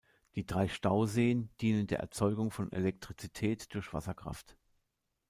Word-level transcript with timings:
Die 0.33 0.47
drei 0.47 0.67
Stauseen 0.67 1.51
dienen 1.61 1.85
der 1.85 1.99
Erzeugung 1.99 2.49
von 2.49 2.71
Elektrizität 2.71 3.71
durch 3.75 3.93
Wasserkraft. 3.93 4.57